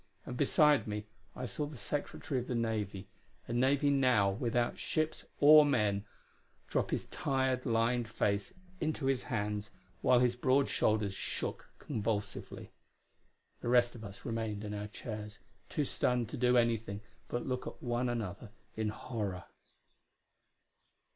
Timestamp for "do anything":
16.37-17.01